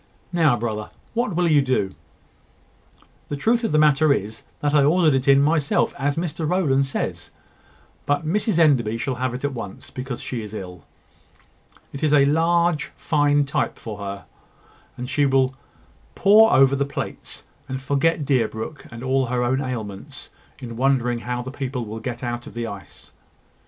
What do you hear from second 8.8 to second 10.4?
shall have it at once, because